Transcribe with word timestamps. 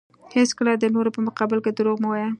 هیڅکله 0.35 0.71
د 0.77 0.83
نورو 0.95 1.09
په 1.15 1.21
مقابل 1.27 1.59
کې 1.63 1.71
دروغ 1.77 1.97
مه 2.03 2.07
وایه. 2.09 2.29